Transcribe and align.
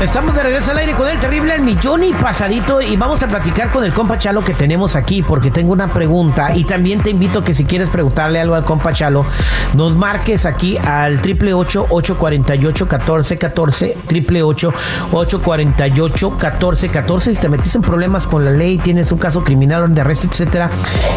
Estamos 0.00 0.32
de 0.32 0.44
regreso 0.44 0.70
al 0.70 0.78
aire 0.78 0.92
con 0.92 1.08
el 1.08 1.18
terrible 1.18 1.52
al 1.52 1.62
millón 1.62 2.04
y 2.04 2.12
pasadito 2.12 2.80
y 2.80 2.96
vamos 2.96 3.20
a 3.24 3.26
platicar 3.26 3.68
con 3.70 3.82
el 3.84 3.92
compa 3.92 4.16
Chalo 4.16 4.44
que 4.44 4.54
tenemos 4.54 4.94
aquí 4.94 5.22
porque 5.22 5.50
tengo 5.50 5.72
una 5.72 5.88
pregunta 5.88 6.54
y 6.54 6.62
también 6.62 7.02
te 7.02 7.10
invito 7.10 7.42
que 7.42 7.52
si 7.52 7.64
quieres 7.64 7.90
preguntarle 7.90 8.40
algo 8.40 8.54
al 8.54 8.64
compa 8.64 8.92
Chalo 8.92 9.26
nos 9.74 9.96
marques 9.96 10.46
aquí 10.46 10.76
al 10.76 11.20
triple 11.20 11.52
ocho 11.52 11.84
ocho 11.90 12.16
cuarenta 12.16 12.54
y 12.54 12.64
ocho 12.64 12.86
catorce 12.86 13.38
catorce 13.38 13.98
triple 14.06 14.40
ocho 14.44 14.72
ocho 15.10 15.42
cuarenta 15.42 15.88
y 15.88 15.98
ocho 15.98 16.38
catorce 16.38 16.88
catorce. 16.88 17.34
Si 17.34 17.40
te 17.40 17.48
metes 17.48 17.74
en 17.74 17.82
problemas 17.82 18.28
con 18.28 18.44
la 18.44 18.52
ley 18.52 18.78
tienes 18.78 19.10
un 19.10 19.18
caso 19.18 19.42
criminal 19.42 19.92
de 19.92 20.00
arresto 20.00 20.28
etcétera 20.28 20.70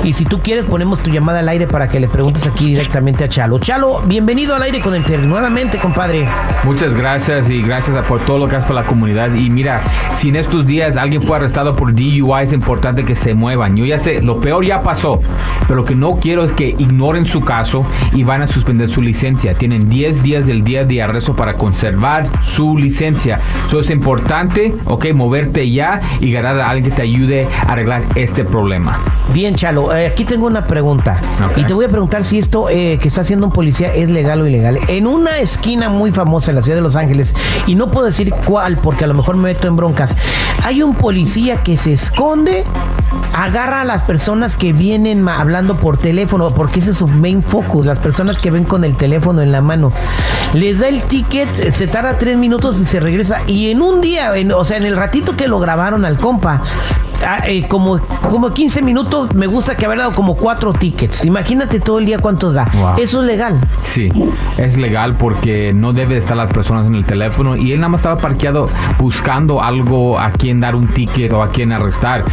y 0.04 0.14
si 0.14 0.26
tú 0.26 0.42
quieres 0.42 0.66
ponemos 0.66 1.04
tu 1.04 1.12
llamada 1.12 1.40
al 1.40 1.50
aire 1.50 1.68
para 1.68 1.88
que 1.88 2.00
le 2.00 2.08
preguntes 2.08 2.48
aquí 2.48 2.66
directamente 2.66 3.26
a 3.26 3.30
Chalo. 3.30 3.60
Chalo 3.60 4.02
bienvenido 4.08 4.56
al 4.56 4.64
aire 4.64 4.82
con 4.82 4.96
el 4.96 5.06
terrible 5.06 5.28
nuevamente 5.28 5.78
compadre. 5.78 6.28
Muchas 6.64 6.96
gracias 6.96 7.48
y 7.52 7.62
gracias 7.62 8.04
por 8.08 8.20
todo 8.22 8.40
lo 8.40 8.48
que 8.48 8.56
has 8.56 8.71
la 8.74 8.86
comunidad. 8.86 9.34
Y 9.34 9.50
mira, 9.50 9.82
si 10.16 10.30
en 10.30 10.36
estos 10.36 10.66
días 10.66 10.98
alguien 10.98 11.22
fue 11.22 11.38
arrestado 11.38 11.76
por 11.76 11.94
DUI, 11.94 12.44
es 12.44 12.54
importante 12.54 13.04
que 13.04 13.16
se 13.16 13.34
muevan. 13.34 13.76
Yo 13.76 13.86
ya 13.86 14.00
sé, 14.00 14.22
lo 14.22 14.40
peor 14.40 14.66
ya 14.66 14.82
pasó, 14.82 15.22
pero 15.68 15.82
lo 15.82 15.86
que 15.86 15.96
no 15.96 16.18
quiero 16.18 16.44
es 16.44 16.52
que 16.52 16.76
ignoren 16.78 17.26
su 17.26 17.42
caso 17.42 17.86
y 18.14 18.24
van 18.24 18.42
a 18.42 18.48
suspender 18.48 18.88
su 18.90 19.02
licencia. 19.02 19.54
Tienen 19.54 19.90
10 19.90 20.24
días 20.24 20.46
del 20.46 20.64
día 20.64 20.84
de 20.84 21.02
arresto 21.02 21.36
para 21.36 21.56
conservar 21.56 22.28
su 22.42 22.78
licencia. 22.78 23.40
Eso 23.68 23.80
es 23.80 23.90
importante, 23.90 24.74
ok, 24.86 25.08
moverte 25.14 25.70
ya 25.70 26.02
y 26.20 26.32
ganar 26.32 26.60
a 26.60 26.70
alguien 26.70 26.90
que 26.90 26.96
te 26.96 27.02
ayude 27.02 27.48
a 27.68 27.74
arreglar 27.74 28.04
este 28.16 28.44
problema. 28.44 29.00
Bien, 29.34 29.56
Chalo, 29.56 29.96
eh, 29.96 30.08
aquí 30.08 30.26
tengo 30.26 30.48
una 30.48 30.68
pregunta. 30.68 31.20
Y 31.56 31.64
te 31.64 31.74
voy 31.74 31.86
a 31.86 31.90
preguntar 31.90 32.24
si 32.24 32.38
esto 32.38 32.70
eh, 32.70 32.98
que 33.02 33.08
está 33.08 33.22
haciendo 33.22 33.46
un 33.46 33.54
policía 33.54 33.94
es 33.94 34.10
legal 34.10 34.42
o 34.42 34.48
ilegal. 34.48 34.80
En 34.88 35.08
una 35.08 35.40
esquina 35.40 35.90
muy 35.90 36.12
famosa 36.12 36.52
en 36.52 36.56
la 36.56 36.62
ciudad 36.62 36.78
de 36.78 36.82
Los 36.82 36.96
Ángeles, 36.96 37.34
y 37.66 37.76
no 37.76 37.90
puedo 37.92 38.06
decir 38.06 38.34
cuál 38.46 38.61
porque 38.82 39.06
a 39.06 39.08
lo 39.08 39.14
mejor 39.14 39.36
me 39.38 39.54
meto 39.54 39.68
en 39.68 39.76
broncas. 39.76 40.16
Hay 40.64 40.84
un 40.84 40.96
policía 40.96 41.64
que 41.64 41.78
se 41.78 41.94
esconde, 41.94 42.64
agarra 43.34 43.82
a 43.82 43.86
las 43.86 44.02
personas 44.02 44.56
que 44.56 44.74
vienen 44.74 45.28
hablando 45.28 45.78
por 45.78 45.98
teléfono, 45.98 46.54
porque 46.54 46.80
ese 46.80 46.92
es 46.92 46.98
su 46.98 47.08
main 47.08 47.44
focus, 47.44 47.86
las 47.86 48.00
personas 48.00 48.40
que 48.40 48.52
ven 48.52 48.64
con 48.64 48.84
el 48.84 48.96
teléfono 48.96 49.42
en 49.42 49.52
la 49.52 49.62
mano. 49.62 49.92
Les 50.54 50.80
da 50.80 50.88
el 50.88 51.04
ticket, 51.04 51.54
se 51.72 51.88
tarda 51.88 52.18
tres 52.18 52.38
minutos 52.38 52.80
y 52.80 52.86
se 52.86 53.00
regresa. 53.00 53.42
Y 53.48 53.72
en 53.72 53.82
un 53.82 54.02
día, 54.02 54.34
o 54.56 54.66
sea, 54.66 54.78
en 54.78 54.86
el 54.86 54.98
ratito 54.98 55.36
que 55.36 55.48
lo 55.48 55.60
grabaron 55.60 56.06
al 56.06 56.18
compa, 56.18 56.62
Ah, 57.28 57.42
eh, 57.46 57.68
como, 57.68 58.00
como 58.00 58.52
15 58.52 58.82
minutos, 58.82 59.34
me 59.36 59.46
gusta 59.46 59.76
que 59.76 59.86
haber 59.86 60.00
dado 60.00 60.14
como 60.14 60.36
cuatro 60.36 60.74
tickets. 60.74 61.24
Imagínate 61.24 61.80
todo 61.80 62.00
el 62.00 62.06
día 62.06 62.18
cuántos 62.20 62.56
da. 62.56 62.68
¿Eso 62.98 63.22
es 63.22 63.28
legal? 63.28 63.62
Sí, 63.80 64.10
es 64.58 64.78
legal 64.78 65.16
porque 65.18 65.72
no 65.74 65.94
debe 65.94 66.18
estar 66.18 66.36
las 66.36 66.52
personas 66.52 66.88
en 66.88 66.96
el 66.96 67.06
teléfono 67.06 67.56
y 67.56 67.74
él 67.74 67.80
nada 67.80 67.90
más 67.90 68.00
estaba 68.00 68.18
parqueado 68.18 68.70
buscando 68.98 69.62
algo 69.62 70.20
a 70.20 70.32
quien 70.32 70.60
dar 70.60 70.76
un 70.76 70.88
ticket 70.88 71.32
o 71.34 71.44
a 71.44 71.52
quien 71.52 71.72
arrestar. 71.72 72.26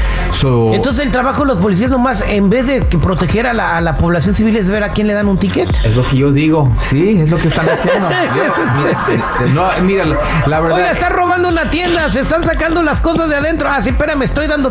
Entonces 0.75 1.05
el 1.05 1.13
trabajo 1.13 1.43
de 1.43 1.49
los 1.49 1.59
policías 1.59 1.91
nomás, 1.91 2.23
en 2.27 2.51
vez 2.51 2.67
de 2.67 2.81
que 2.87 2.99
proteger 2.99 3.47
a 3.47 3.53
la, 3.53 3.97
población 3.99 4.35
civil, 4.35 4.57
es 4.57 4.69
ver 4.69 4.85
a 4.85 4.93
quién 4.93 5.07
le 5.07 5.15
dan 5.15 5.29
un 5.29 5.39
ticket. 5.39 5.69
Es 5.85 5.97
lo 5.97 6.07
que 6.07 6.17
yo 6.17 6.31
digo, 6.31 6.73
sí, 6.79 7.21
es 7.21 7.31
lo 7.31 7.37
que 7.37 7.49
están 7.49 7.69
haciendo. 7.69 8.09
mira, 9.83 10.05
la 10.47 10.61
verdad... 10.61 10.79
Oiga, 10.79 10.93
está 10.93 11.09
robando 11.09 11.49
una 11.49 11.71
tienda, 11.71 12.11
se 12.11 12.21
están 12.21 12.45
sacando 12.45 12.83
las 12.83 13.01
cosas 13.01 13.29
de 13.29 13.37
adentro. 13.37 13.69
Ah, 13.69 13.83
sí, 13.83 13.91
espérame, 13.91 14.23
estoy 14.23 14.47
dando 14.47 14.69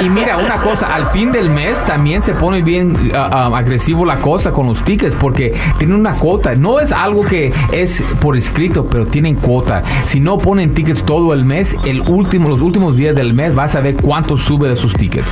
y, 0.00 0.08
mira, 0.08 0.38
una 0.38 0.56
cosa, 0.58 0.94
al 0.94 1.10
fin 1.10 1.30
del 1.30 1.50
mes 1.50 1.84
también 1.84 2.22
se 2.22 2.32
pone 2.32 2.62
bien 2.62 3.12
ah, 3.14 3.50
agresivo 3.54 4.04
la 4.04 4.16
cosa 4.16 4.50
con 4.52 4.66
los 4.66 4.82
tickets 4.82 5.14
porque 5.14 5.54
tienen 5.78 5.98
una 5.98 6.14
cuota. 6.14 6.54
No 6.54 6.80
es 6.80 6.92
algo 6.92 7.24
que 7.24 7.52
es 7.72 8.02
por 8.20 8.36
escrito, 8.36 8.86
pero 8.86 9.06
tienen 9.06 9.36
cuota. 9.36 9.82
Si 10.04 10.20
no 10.20 10.38
ponen 10.38 10.74
tickets 10.74 11.02
todo 11.04 11.32
el 11.32 11.44
mes, 11.44 11.76
el 11.84 12.00
último, 12.00 12.48
los 12.48 12.60
últimos 12.60 12.96
días 12.96 13.14
del 13.14 13.34
mes 13.34 13.54
vas 13.54 13.74
a 13.74 13.80
ver 13.80 13.96
cuánto 13.96 14.36
sube 14.36 14.68
de 14.68 14.76
sus 14.84 14.94
tickets. 14.94 15.26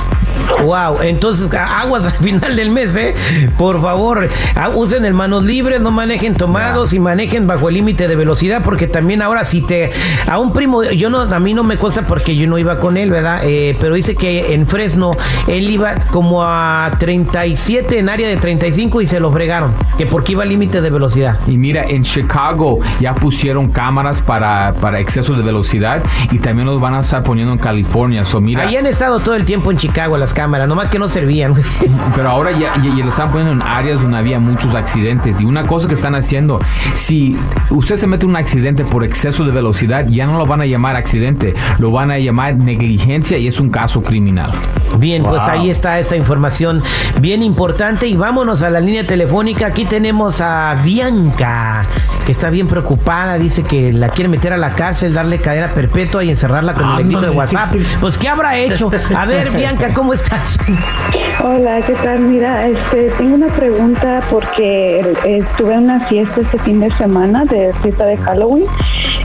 Wow, 0.63 1.01
entonces 1.01 1.49
aguas 1.53 2.03
al 2.13 2.13
final 2.13 2.55
del 2.55 2.69
mes, 2.69 2.95
¿eh? 2.95 3.15
Por 3.57 3.81
favor, 3.81 4.29
usen 4.75 5.05
el 5.05 5.13
manos 5.13 5.43
libres, 5.43 5.81
no 5.81 5.91
manejen 5.91 6.35
tomados 6.35 6.93
y 6.93 6.99
manejen 6.99 7.47
bajo 7.47 7.69
el 7.69 7.75
límite 7.75 8.07
de 8.07 8.15
velocidad 8.15 8.61
porque 8.63 8.87
también 8.87 9.21
ahora 9.21 9.45
si 9.45 9.61
te 9.61 9.91
a 10.27 10.37
un 10.37 10.53
primo, 10.53 10.83
yo 10.83 11.09
no 11.09 11.21
a 11.21 11.39
mí 11.39 11.53
no 11.53 11.63
me 11.63 11.77
cosa 11.77 12.05
porque 12.07 12.35
yo 12.35 12.47
no 12.47 12.57
iba 12.57 12.79
con 12.79 12.97
él, 12.97 13.09
¿verdad? 13.09 13.43
Eh, 13.43 13.63
eh, 13.63 13.77
pero 13.79 13.95
dice 13.95 14.15
que 14.15 14.53
en 14.53 14.67
Fresno 14.67 15.15
él 15.47 15.69
iba 15.69 15.95
como 16.11 16.43
a 16.43 16.91
37 16.99 17.99
en 17.99 18.09
área 18.09 18.27
de 18.27 18.35
35 18.35 19.01
y 19.01 19.07
se 19.07 19.19
lo 19.19 19.31
fregaron, 19.31 19.73
que 19.97 20.05
porque 20.05 20.33
iba 20.33 20.43
al 20.43 20.49
límite 20.49 20.81
de 20.81 20.89
velocidad. 20.89 21.39
Y 21.47 21.55
mira, 21.55 21.85
en 21.87 22.03
Chicago 22.03 22.79
ya 22.99 23.15
pusieron 23.15 23.71
cámaras 23.71 24.21
para, 24.21 24.73
para 24.81 24.99
exceso 24.99 25.33
de 25.33 25.43
velocidad 25.43 26.03
y 26.31 26.39
también 26.39 26.67
los 26.67 26.81
van 26.81 26.95
a 26.95 26.99
estar 26.99 27.23
poniendo 27.23 27.53
en 27.53 27.59
California. 27.59 28.25
So, 28.25 28.41
mira, 28.41 28.63
Ahí 28.63 28.75
han 28.75 28.85
estado 28.85 29.19
todo 29.19 29.35
el 29.35 29.42
tiempo 29.43 29.71
en 29.71 29.77
Chicago 29.77 30.17
las 30.17 30.33
cámaras, 30.33 30.67
nomás 30.67 30.87
que 30.87 30.99
no 30.99 31.09
servían. 31.09 31.53
Pero 32.15 32.29
ahora 32.29 32.51
ya, 32.51 32.75
ya, 32.75 33.03
lo 33.03 33.09
están 33.09 33.31
poniendo 33.31 33.53
en 33.53 33.61
áreas 33.61 34.01
donde 34.01 34.17
había 34.17 34.39
muchos 34.39 34.75
accidentes. 34.75 35.39
Y 35.41 35.45
una 35.45 35.63
cosa 35.63 35.87
que 35.87 35.93
están 35.93 36.15
haciendo, 36.15 36.59
si 36.95 37.37
usted 37.69 37.97
se 37.97 38.07
mete 38.07 38.25
en 38.25 38.31
un 38.31 38.37
accidente 38.37 38.85
por 38.85 39.03
exceso 39.03 39.43
de 39.43 39.51
velocidad, 39.51 40.07
ya 40.07 40.25
no 40.25 40.37
lo 40.37 40.45
van 40.45 40.61
a 40.61 40.65
llamar 40.65 40.95
accidente, 40.95 41.53
lo 41.79 41.91
van 41.91 42.11
a 42.11 42.17
llamar 42.17 42.55
negligencia 42.55 43.37
y 43.37 43.47
es 43.47 43.59
un 43.59 43.69
caso 43.69 44.01
criminal. 44.01 44.51
Bien, 44.97 45.23
pues 45.23 45.41
ahí 45.43 45.69
está 45.69 45.99
esa 45.99 46.15
información 46.15 46.83
bien 47.19 47.41
importante 47.41 48.07
y 48.07 48.15
vámonos 48.15 48.61
a 48.61 48.69
la 48.69 48.79
línea 48.79 49.05
telefónica. 49.05 49.67
Aquí 49.67 49.85
tenemos 49.85 50.41
a 50.41 50.75
Bianca, 50.83 51.87
que 52.25 52.31
está 52.31 52.49
bien 52.49 52.67
preocupada, 52.67 53.37
dice 53.37 53.63
que 53.63 53.91
la 53.91 54.09
quiere 54.09 54.29
meter 54.29 54.53
a 54.53 54.57
la 54.57 54.75
cárcel, 54.75 55.13
darle 55.13 55.39
cadena 55.39 55.73
perpetua 55.73 56.23
y 56.23 56.29
encerrarla 56.29 56.73
con 56.73 56.89
el 56.89 57.05
equipo 57.05 57.21
de 57.21 57.29
WhatsApp. 57.29 57.73
Pues 57.99 58.17
¿qué 58.17 58.29
habrá 58.29 58.57
hecho? 58.57 58.91
A 59.15 59.25
ver, 59.25 59.32
Bianca, 59.55 59.93
¿cómo 59.93 60.13
estás? 60.13 60.57
Hola, 61.41 61.81
¿qué 61.85 61.93
tal? 62.03 62.19
Mira, 62.21 62.67
este, 62.67 63.09
tengo 63.17 63.35
una 63.35 63.47
pregunta 63.47 64.19
porque 64.29 64.99
estuve 65.25 65.73
en 65.73 65.83
una 65.83 65.99
fiesta 66.07 66.41
este 66.41 66.57
fin 66.59 66.79
de 66.79 66.91
semana 66.91 67.43
de 67.45 67.73
fiesta 67.81 68.05
de 68.05 68.17
Halloween 68.17 68.65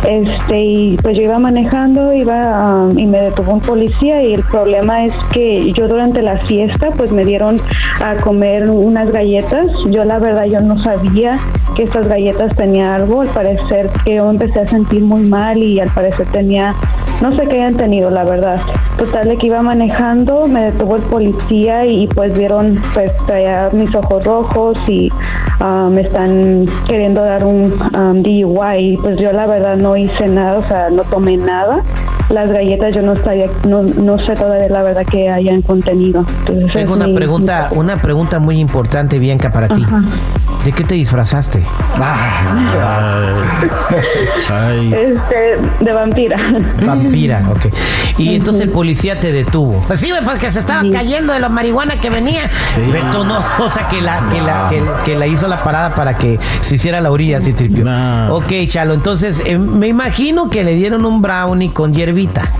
este, 0.04 0.60
y 0.60 0.96
pues 0.96 1.16
yo 1.16 1.24
iba 1.24 1.38
manejando, 1.38 2.12
iba 2.12 2.86
um, 2.86 2.98
y 2.98 3.06
me 3.06 3.20
detuvo 3.20 3.52
un 3.52 3.60
policía 3.60 4.22
y 4.22 4.34
el 4.34 4.42
problema 4.44 5.04
es 5.04 5.12
que 5.32 5.72
yo 5.72 5.86
durante 5.86 6.22
la 6.22 6.38
fiesta 6.46 6.90
pues 6.96 7.12
me 7.12 7.24
dieron 7.24 7.60
a 8.02 8.14
comer 8.16 8.70
unas 8.70 9.10
galletas. 9.10 9.66
Yo 9.90 10.04
la 10.04 10.18
verdad 10.18 10.44
yo 10.44 10.60
no 10.60 10.82
sabía 10.82 11.38
que 11.76 11.84
estas 11.84 12.08
galletas 12.08 12.56
tenían 12.56 12.92
algo, 12.92 13.20
al 13.20 13.28
parecer 13.28 13.90
que 14.04 14.16
yo 14.16 14.30
empecé 14.30 14.60
a 14.60 14.66
sentir 14.66 15.02
muy 15.02 15.22
mal 15.22 15.58
y 15.58 15.78
al 15.80 15.90
parecer 15.90 16.26
tenía 16.32 16.74
no 17.20 17.36
sé 17.36 17.46
qué 17.48 17.56
hayan 17.56 17.76
tenido, 17.76 18.10
la 18.10 18.22
verdad. 18.22 18.60
Total 18.96 19.28
de 19.28 19.36
que 19.36 19.48
iba 19.48 19.60
manejando, 19.60 20.46
me 20.46 20.70
detuvo 20.70 20.96
el 20.96 21.02
policía 21.02 21.84
y 21.84 21.97
pues 22.06 22.36
vieron 22.36 22.80
pues 22.94 23.10
mis 23.72 23.94
ojos 23.94 24.24
rojos 24.24 24.78
y 24.88 25.10
ah, 25.60 25.88
me 25.90 26.02
están 26.02 26.66
queriendo 26.86 27.22
dar 27.22 27.44
un 27.44 27.72
um, 27.94 28.22
DUI. 28.22 28.92
Y 28.92 28.96
pues 28.96 29.18
yo 29.18 29.32
la 29.32 29.46
verdad 29.46 29.76
no 29.76 29.96
hice 29.96 30.28
nada, 30.28 30.58
o 30.58 30.62
sea, 30.68 30.90
no 30.90 31.02
tomé 31.04 31.36
nada. 31.36 31.82
Las 32.30 32.48
galletas 32.50 32.94
yo 32.94 33.00
no 33.02 33.16
sabía, 33.16 33.46
no, 33.66 33.82
no 33.82 34.18
sé 34.18 34.34
todavía 34.34 34.68
la 34.68 34.82
verdad 34.82 35.04
que 35.06 35.30
hayan 35.30 35.62
contenido. 35.62 36.26
Tengo 36.72 36.92
una 36.92 37.06
pregunta, 37.14 37.70
una 37.72 38.00
pregunta 38.02 38.38
muy 38.38 38.58
importante, 38.58 39.18
Bianca, 39.18 39.50
para 39.50 39.68
ti. 39.68 39.84
¿De 40.64 40.72
qué 40.72 40.84
te 40.84 40.94
disfrazaste? 40.94 41.62
este, 44.92 45.84
de 45.84 45.92
vampira. 45.92 46.36
Vampira, 46.84 47.42
ok. 47.50 47.72
Y 48.18 48.34
entonces 48.34 48.64
el 48.64 48.70
policía 48.70 49.18
te 49.18 49.32
detuvo. 49.32 49.82
Pues 49.86 50.00
sí, 50.00 50.10
pues 50.24 50.38
que 50.38 50.50
se 50.50 50.60
estaba 50.60 50.82
cayendo 50.90 51.32
de 51.32 51.40
la 51.40 51.48
que 51.96 52.10
venía. 52.10 52.50
No, 53.12 53.38
o 53.64 53.70
sea, 53.70 53.88
que 53.88 54.00
la, 54.00 54.28
que, 54.28 54.40
la, 54.40 55.02
que, 55.04 55.16
la 55.16 55.26
hizo 55.26 55.48
la 55.48 55.62
parada 55.62 55.94
para 55.94 56.16
que 56.16 56.38
se 56.60 56.76
hiciera 56.76 57.00
la 57.00 57.10
orilla, 57.10 57.38
así 57.38 57.52
tripió. 57.52 57.84
Ok, 58.30 58.52
Chalo, 58.68 58.94
entonces 58.94 59.40
eh, 59.44 59.58
me 59.58 59.88
imagino 59.88 60.50
que 60.50 60.64
le 60.64 60.74
dieron 60.74 61.04
un 61.04 61.22
brownie 61.22 61.72
con 61.72 61.94
hierbita 61.94 62.52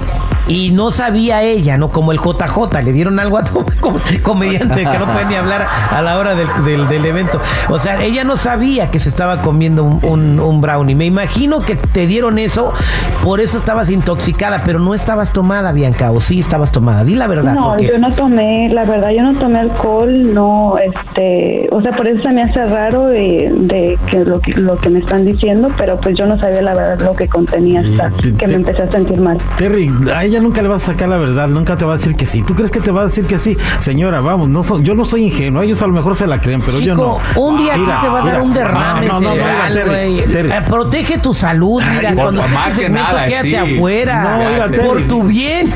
y 0.48 0.70
no 0.70 0.90
sabía 0.90 1.42
ella, 1.42 1.76
¿no? 1.76 1.90
Como 1.90 2.12
el 2.12 2.18
JJ, 2.18 2.82
le 2.82 2.92
dieron 2.92 3.20
algo 3.20 3.38
a 3.38 3.44
todo 3.44 3.64
comediante 4.22 4.84
que 4.84 4.98
no 4.98 5.06
puede 5.06 5.26
ni 5.26 5.34
hablar 5.34 5.66
a 5.90 6.02
la 6.02 6.18
hora 6.18 6.34
del, 6.34 6.88
del, 6.88 7.04
evento. 7.04 7.40
O 7.68 7.78
sea, 7.78 8.02
ella 8.02 8.24
no 8.24 8.36
sabía 8.36 8.90
que 8.90 8.98
se 8.98 9.08
estaba 9.08 9.42
comiendo 9.42 9.84
un, 9.84 10.40
un, 10.40 10.60
brownie. 10.60 10.94
Me 10.94 11.06
imagino 11.06 11.60
que 11.60 11.76
te 11.76 12.06
dieron 12.06 12.38
eso, 12.38 12.72
por 13.22 13.40
eso 13.40 13.58
estabas 13.58 13.90
intoxicada, 13.90 14.62
pero 14.64 14.78
no 14.78 14.94
estabas 14.94 15.32
tomada, 15.32 15.72
Bianca, 15.72 16.10
o 16.10 16.20
sí 16.20 16.40
estabas 16.40 16.72
tomada. 16.72 17.04
Di 17.04 17.14
la 17.14 17.26
verdad. 17.26 17.54
No, 17.54 17.78
yo 17.78 17.98
no 17.98 18.10
tomé, 18.10 18.68
la 18.70 18.84
verdad, 18.84 19.10
yo 19.10 19.22
no 19.22 19.34
tomé 19.34 19.60
alcohol, 19.60 20.34
no, 20.34 20.76
este, 20.78 21.68
o 21.70 21.80
sea, 21.82 21.92
por 21.92 22.08
eso 22.08 22.22
se 22.22 22.32
me 22.32 22.42
hace 22.42 22.64
raro 22.66 23.06
de, 23.06 23.50
de 23.54 23.98
que 24.10 24.24
lo 24.24 24.40
que 24.40 24.52
lo 24.54 24.76
que 24.76 24.90
me 24.90 25.00
están 25.00 25.24
diciendo, 25.24 25.68
pero 25.76 25.98
pues 26.00 26.16
yo 26.16 26.26
no 26.26 26.38
sabía 26.38 26.62
la 26.62 26.74
verdad 26.74 27.00
lo 27.00 27.14
que 27.14 27.28
contenía 27.28 27.80
hasta 27.80 28.10
que 28.38 28.46
me 28.46 28.54
empecé 28.54 28.82
a 28.82 28.90
sentir 28.90 29.18
mal. 29.18 29.38
Terry, 29.56 29.90
a 30.14 30.24
ella 30.24 30.37
nunca 30.40 30.62
le 30.62 30.68
vas 30.68 30.82
a 30.84 30.86
sacar 30.86 31.08
la 31.08 31.16
verdad, 31.16 31.48
nunca 31.48 31.76
te 31.76 31.84
va 31.84 31.94
a 31.94 31.96
decir 31.96 32.14
que 32.16 32.26
sí. 32.26 32.42
¿Tú 32.42 32.54
crees 32.54 32.70
que 32.70 32.80
te 32.80 32.90
va 32.90 33.02
a 33.02 33.04
decir 33.04 33.26
que 33.26 33.38
sí? 33.38 33.56
Señora, 33.78 34.20
vamos, 34.20 34.48
no 34.48 34.62
yo 34.80 34.94
no 34.94 35.04
soy 35.04 35.24
ingenuo, 35.24 35.62
ellos 35.62 35.80
a 35.82 35.86
lo 35.86 35.92
mejor 35.92 36.14
se 36.14 36.26
la 36.26 36.40
creen, 36.40 36.60
pero 36.60 36.78
yo 36.80 36.94
no. 36.94 37.18
Un 37.36 37.56
día 37.56 37.74
aquí 37.74 37.84
te 37.84 38.08
va 38.08 38.22
a 38.22 38.24
dar 38.24 38.42
un 38.42 38.52
derrame 38.52 39.06
no, 39.06 39.20
no, 39.20 39.34
eh, 39.34 40.62
protege 40.68 41.18
tu 41.18 41.32
salud, 41.34 41.82
mira, 41.96 42.14
cuando 42.14 42.42
estés 42.42 42.74
segmento, 42.74 43.16
quédate 43.26 43.58
afuera. 43.58 44.68
por 44.84 45.02
tu 45.06 45.22
bien. 45.22 45.72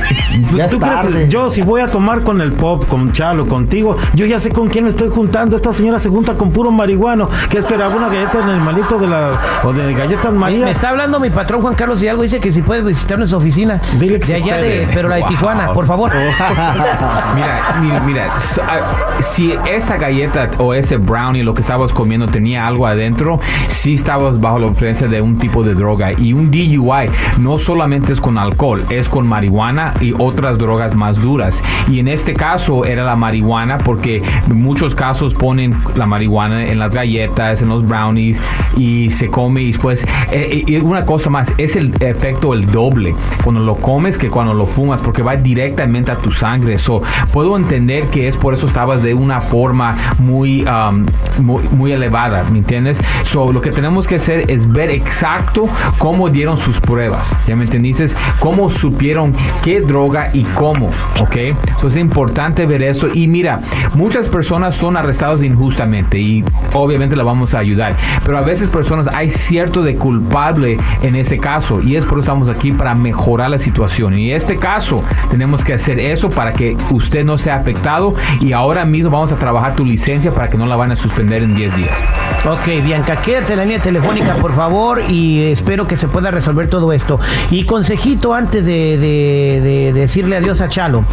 ¿Tú 0.71 0.79
crees, 0.79 1.29
yo 1.29 1.51
si 1.51 1.63
voy 1.63 1.81
a 1.81 1.89
tomar 1.89 2.23
con 2.23 2.41
el 2.41 2.53
pop, 2.53 2.87
con 2.87 3.13
Chalo, 3.13 3.47
contigo, 3.47 3.97
yo 4.15 4.27
ya 4.27 4.39
sé 4.39 4.51
con 4.51 4.69
quién 4.69 4.85
me 4.85 4.91
estoy 4.91 5.09
juntando. 5.09 5.57
Esta 5.57 5.73
señora 5.73 5.99
se 5.99 6.09
junta 6.09 6.35
con 6.35 6.51
puro 6.51 6.71
marihuano. 6.71 7.29
que 7.51 7.59
espera? 7.59 7.89
¿Una 7.89 8.09
galleta 8.09 8.41
en 8.41 8.49
el 8.49 8.61
malito 8.61 8.99
de 8.99 9.07
la 9.07 9.41
o 9.65 9.73
de 9.73 9.93
galletas 9.95 10.33
María? 10.33 10.65
Me 10.65 10.71
está 10.71 10.91
hablando 10.91 11.21
mi 11.21 11.31
patrón 11.31 11.63
Juan 11.63 11.75
Carlos 11.75 12.03
y 12.03 12.09
algo 12.09 12.23
dice 12.23 12.41
que 12.41 12.53
si 12.53 12.63
puedes 12.63 12.85
visitar 12.85 13.19
nuestra 13.19 13.39
oficina. 13.39 13.81
Dile 13.99 14.21
que 14.21 14.27
de 14.27 14.35
allá 14.37 14.52
pero 14.95 15.09
la 15.09 15.17
de 15.17 15.23
Tijuana, 15.25 15.73
por 15.73 15.87
favor. 15.87 16.13
mira, 17.35 17.61
mira, 17.81 18.01
mira, 18.01 18.31
ah, 18.63 19.21
si 19.21 19.55
esa 19.71 19.97
galleta 19.97 20.51
o 20.59 20.75
ese 20.75 20.97
brownie, 20.97 21.43
lo 21.43 21.55
que 21.55 21.61
estabas 21.61 21.93
comiendo, 21.93 22.27
tenía 22.27 22.67
algo 22.67 22.87
adentro, 22.87 23.41
sí 23.69 23.95
estabas 23.95 24.41
bajo 24.41 24.59
la 24.59 24.67
influencia 24.67 25.09
de 25.09 25.21
un 25.21 25.39
tipo 25.39 25.63
de 25.63 25.75
droga. 25.75 26.13
Y 26.13 26.33
un 26.33 26.51
DUI 26.51 27.11
no 27.39 27.59
solamente 27.59 28.13
es 28.13 28.21
con 28.21 28.39
alcohol, 28.39 28.85
es 28.91 29.09
con 29.09 29.27
marihuana 29.27 29.95
y 30.01 30.13
otras 30.19 30.59
drogas 30.59 30.95
más 30.95 31.21
duras. 31.21 31.63
Y 31.89 31.99
en 31.99 32.09
este 32.09 32.35
caso 32.35 32.85
era 32.85 33.05
la 33.05 33.17
marihuana 33.17 33.79
porque 33.79 34.23
en 34.49 34.63
muchos 34.63 34.95
casos 34.95 35.35
ponen 35.35 35.77
la 35.95 36.07
marihuana 36.07 36.67
en 36.67 36.79
las 36.79 36.95
galletas, 36.95 37.63
en 37.63 37.69
los 37.69 37.87
brownies 37.87 38.41
y 38.77 39.11
se 39.11 39.29
come 39.29 39.63
y 39.63 39.67
después... 39.69 40.05
Eh, 40.31 40.65
y 40.67 40.77
una 40.77 41.05
cosa 41.05 41.31
más, 41.31 41.53
es 41.59 41.77
el 41.77 41.93
efecto 42.01 42.55
el 42.55 42.67
doble 42.71 43.15
cuando 43.43 43.61
lo 43.61 43.77
comes 43.77 44.19
que 44.19 44.29
cuando 44.33 44.55
lo 44.55 44.67
fumas 44.67 45.01
porque 45.01 45.23
va 45.23 45.37
directamente 45.37 46.11
a 46.11 46.17
tu 46.17 46.33
sangre. 46.33 46.79
So, 46.79 47.03
puedo 47.33 47.57
entender 47.57 48.09
que 48.09 48.27
es 48.27 48.37
por 48.37 48.55
eso 48.55 48.67
estabas 48.67 49.03
de 49.03 49.15
una 49.15 49.41
forma 49.41 49.97
muy, 50.19 50.65
um, 50.65 51.07
muy, 51.39 51.63
muy, 51.69 51.93
elevada, 51.93 52.45
¿me 52.51 52.59
entiendes? 52.59 53.01
So, 53.25 53.53
lo 53.53 53.61
que 53.61 53.71
tenemos 53.71 54.07
que 54.07 54.17
hacer 54.17 54.51
es 54.51 54.71
ver 54.71 54.91
exacto 54.91 55.69
cómo 55.99 56.31
dieron 56.31 56.57
sus 56.57 56.81
pruebas, 56.81 57.37
¿ya 57.47 57.55
me 57.55 57.65
entendiste? 57.65 57.93
Cómo 58.41 58.71
supieron 58.71 59.35
qué 59.63 59.81
droga 59.83 60.31
y 60.33 60.43
cómo, 60.43 60.89
¿ok? 61.21 61.37
So, 61.81 61.89
es 61.89 61.97
importante 61.97 62.67
ver 62.67 62.83
eso 62.83 63.09
y 63.13 63.29
mira, 63.29 63.61
muchas 63.95 64.29
personas 64.29 64.75
son 64.75 64.97
arrestados 64.97 65.43
injustamente 65.43 66.19
y 66.19 66.45
obviamente 66.73 67.15
la 67.15 67.23
vamos 67.23 67.55
a 67.55 67.59
ayudar, 67.59 67.95
pero 68.25 68.39
a 68.39 68.43
veces 68.43 68.69
personas 68.69 69.09
hay 69.15 69.29
cierto 69.29 69.83
de 69.83 69.97
culpable 69.97 70.79
en 71.03 71.17
ese 71.17 71.39
caso 71.39 71.83
y 71.83 71.97
es 71.97 72.05
por 72.07 72.15
eso 72.15 72.21
estamos 72.21 72.49
aquí 72.49 72.73
para 72.73 72.95
mejorar 72.95 73.51
la 73.51 73.59
situación. 73.59 74.15
Y 74.23 74.31
en 74.31 74.37
este 74.37 74.57
caso 74.57 75.03
tenemos 75.31 75.65
que 75.65 75.75
hacer 75.75 75.99
eso 75.99 76.31
para 76.31 76.53
que 76.53 76.77
usted 76.91 77.25
no 77.25 77.39
sea 77.39 77.57
afectado 77.57 78.15
y 78.41 78.53
ahora 78.53 78.85
mismo 78.85 79.11
vamos 79.11 79.33
a 79.33 79.37
trabajar 79.37 79.75
tu 79.75 79.85
licencia 79.85 80.31
para 80.31 80.49
que 80.49 80.57
no 80.57 80.67
la 80.67 80.77
van 80.77 80.93
a 80.93 80.97
suspender 80.97 81.43
en 81.43 81.57
10 81.57 81.77
días. 81.77 82.09
Ok, 82.49 82.85
Bianca, 82.85 83.17
quédate 83.17 83.55
en 83.55 83.59
la 83.59 83.65
línea 83.65 83.83
telefónica, 83.83 84.37
por 84.37 84.55
favor, 84.55 85.03
y 85.09 85.43
espero 85.45 85.87
que 85.87 85.97
se 85.97 86.07
pueda 86.07 86.31
resolver 86.31 86.69
todo 86.69 86.93
esto. 86.93 87.19
Y 87.51 87.65
consejito 87.65 88.33
antes 88.33 88.65
de, 88.65 89.91
decirle 89.93 90.37
adiós 90.37 90.61
a 90.61 90.69
Chalo. 90.69 91.05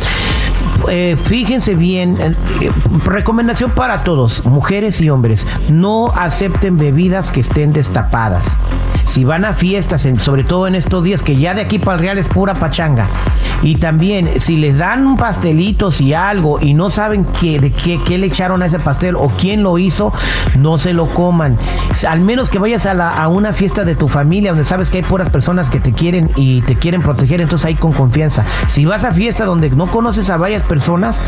Eh, 0.88 1.18
fíjense 1.22 1.76
bien, 1.76 2.16
eh, 2.20 2.72
recomendación 3.06 3.72
para 3.72 4.04
todos, 4.04 4.46
mujeres 4.46 5.02
y 5.02 5.10
hombres, 5.10 5.46
no 5.68 6.12
acepten 6.16 6.78
bebidas 6.78 7.32
que 7.32 7.42
estén 7.42 7.74
destapadas 7.74 8.58
si 9.10 9.24
van 9.24 9.44
a 9.44 9.54
fiestas, 9.54 10.08
sobre 10.22 10.44
todo 10.44 10.68
en 10.68 10.76
estos 10.76 11.04
días, 11.04 11.24
que 11.24 11.36
ya 11.36 11.54
de 11.54 11.62
aquí 11.62 11.80
para 11.80 11.96
el 11.98 12.02
Real 12.02 12.18
es 12.18 12.28
pura 12.28 12.54
pachanga, 12.54 13.08
y 13.64 13.76
también 13.76 14.40
si 14.40 14.56
les 14.56 14.78
dan 14.78 15.06
un 15.06 15.18
pastelito, 15.18 15.90
y 16.00 16.14
algo, 16.14 16.60
y 16.62 16.74
no 16.74 16.90
saben 16.90 17.26
qué, 17.26 17.60
de 17.60 17.72
qué, 17.72 18.18
le 18.18 18.28
echaron 18.28 18.62
a 18.62 18.68
ese 18.68 18.80
pastel 18.80 19.16
o 19.16 19.32
quién 19.40 19.64
lo 19.64 19.78
hizo, 19.78 20.14
no 20.58 20.78
se 20.78 20.94
lo 20.94 21.14
coman. 21.14 21.58
Al 22.08 22.22
menos 22.22 22.50
que 22.50 22.60
vayas 22.60 22.86
a, 22.86 22.94
la, 22.94 23.28
una 23.28 23.54
fiesta 23.54 23.84
de 23.84 23.96
tu 23.96 24.08
familia, 24.08 24.52
donde 24.52 24.66
sabes 24.66 24.90
que 24.90 24.98
hay 24.98 25.04
puras 25.04 25.30
personas 25.30 25.70
que 25.70 25.80
te 25.80 25.94
quieren 25.94 26.30
y 26.36 26.62
te 26.62 26.76
quieren 26.76 27.02
proteger, 27.02 27.42
entonces 27.42 27.66
ahí 27.66 27.76
con 27.76 27.92
confianza. 27.94 28.46
Si 28.68 28.86
vas 28.86 29.04
a 29.04 29.14
fiesta 29.14 29.46
donde 29.46 29.70
no 29.72 29.88
conoces 29.88 30.30
a 30.30 30.38
varias 30.38 30.64
personas, 30.64 31.24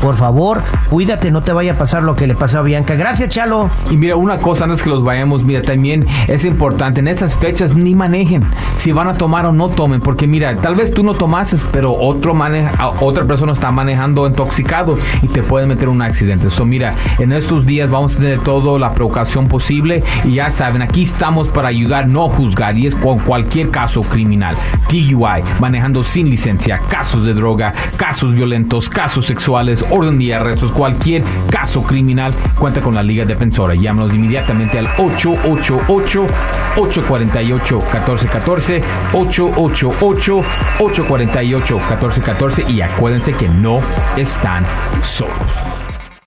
por 0.00 0.16
favor, 0.16 0.62
cuídate, 0.90 1.30
no 1.30 1.42
te 1.42 1.52
vaya 1.52 1.72
a 1.72 1.78
pasar 1.78 2.02
lo 2.02 2.16
que 2.16 2.26
le 2.26 2.34
pasó 2.34 2.60
a 2.60 2.62
Bianca. 2.62 2.94
Gracias, 2.94 3.28
Chalo. 3.30 3.70
Y 3.90 3.96
mira, 3.96 4.16
una 4.16 4.38
cosa 4.38 4.64
antes 4.64 4.82
que 4.82 4.90
los 4.90 5.04
vayamos, 5.04 5.42
mira, 5.42 5.62
también 5.62 6.06
es 6.28 6.44
importante 6.44 7.00
en 7.00 7.08
fechas 7.34 7.74
ni 7.74 7.94
manejen. 7.94 8.44
Si 8.76 8.92
van 8.92 9.08
a 9.08 9.14
tomar 9.14 9.46
o 9.46 9.52
no 9.52 9.70
tomen, 9.70 10.00
porque 10.00 10.26
mira, 10.26 10.54
tal 10.56 10.74
vez 10.74 10.92
tú 10.92 11.02
no 11.02 11.14
tomases, 11.14 11.66
pero 11.72 11.92
otro 11.92 12.34
maneja, 12.34 12.92
otra 13.00 13.24
persona 13.24 13.52
está 13.52 13.70
manejando 13.70 14.26
intoxicado 14.26 14.98
y 15.22 15.28
te 15.28 15.42
puede 15.42 15.66
meter 15.66 15.88
un 15.88 16.02
accidente. 16.02 16.48
Eso 16.48 16.64
mira, 16.64 16.94
en 17.18 17.32
estos 17.32 17.66
días 17.66 17.90
vamos 17.90 18.14
a 18.14 18.18
tener 18.18 18.40
toda 18.40 18.78
la 18.78 18.92
precaución 18.94 19.48
posible 19.48 20.02
y 20.24 20.34
ya 20.34 20.50
saben, 20.50 20.82
aquí 20.82 21.02
estamos 21.02 21.48
para 21.48 21.68
ayudar, 21.68 22.06
no 22.06 22.28
juzgar 22.28 22.76
y 22.76 22.86
es 22.86 22.94
con 22.94 23.18
cualquier 23.20 23.70
caso 23.70 24.02
criminal. 24.02 24.54
DUI, 24.90 25.42
manejando 25.60 26.04
sin 26.04 26.30
licencia, 26.30 26.80
casos 26.88 27.24
de 27.24 27.34
droga, 27.34 27.72
casos 27.96 28.34
violentos, 28.34 28.88
casos 28.88 29.26
sexuales, 29.26 29.84
orden 29.90 30.18
de 30.18 30.34
arrestos, 30.34 30.70
cualquier 30.70 31.22
caso 31.50 31.82
criminal, 31.82 32.34
cuenta 32.58 32.80
con 32.80 32.94
la 32.94 33.02
Liga 33.02 33.24
Defensora. 33.24 33.74
Llámanos 33.74 34.14
inmediatamente 34.14 34.78
al 34.78 34.86
888 34.98 36.26
840 36.76 37.15
848 37.16 37.78
1414 37.78 38.82
888 39.12 40.44
848 40.78 41.76
1414 41.76 42.64
y 42.68 42.80
acuérdense 42.80 43.32
que 43.32 43.48
no 43.48 43.80
están 44.16 44.64
solos. 45.02 45.85